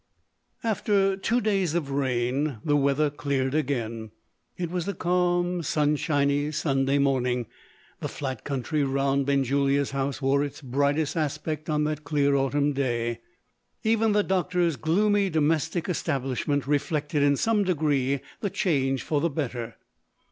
After 0.63 1.15
two 1.15 1.41
days 1.41 1.75
of 1.75 1.91
rain, 1.91 2.57
the 2.65 2.75
weather 2.75 3.11
cleared 3.11 3.53
again. 3.53 4.09
It 4.57 4.71
was 4.71 4.87
a 4.87 4.95
calm, 4.95 5.61
sunshiny 5.61 6.51
Sunday 6.53 6.97
morning. 6.97 7.45
The 7.99 8.07
flat 8.07 8.43
country 8.43 8.83
round 8.83 9.27
Benjulia's 9.27 9.91
house 9.91 10.19
wore 10.19 10.43
its 10.43 10.59
brightest 10.59 11.15
aspect 11.15 11.69
on 11.69 11.83
that 11.83 12.03
clear 12.03 12.33
autumn 12.33 12.73
day. 12.73 13.19
Even 13.83 14.13
the 14.13 14.23
doctor's 14.23 14.75
gloomy 14.75 15.29
domestic 15.29 15.87
establishment 15.87 16.65
reflected 16.65 17.21
in 17.21 17.35
some 17.37 17.63
degree 17.63 18.21
the 18.39 18.49
change 18.49 19.03
for 19.03 19.21
the 19.21 19.29
better. 19.29 19.75